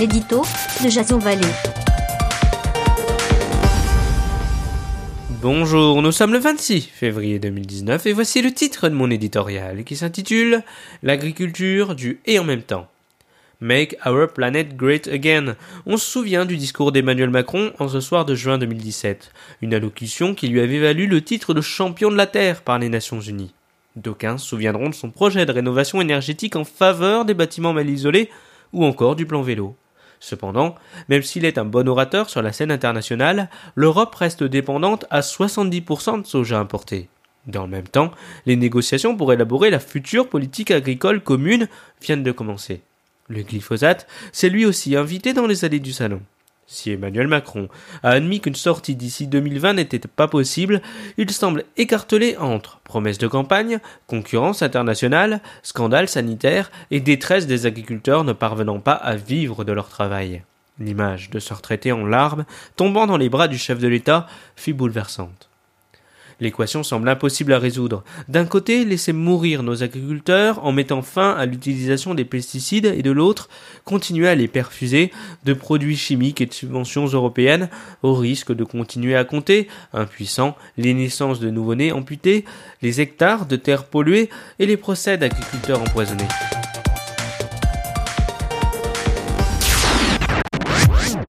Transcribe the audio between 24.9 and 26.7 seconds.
son projet de rénovation énergétique en